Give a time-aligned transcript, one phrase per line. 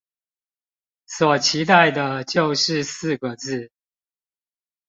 [1.05, 3.69] 所期待的就是四個字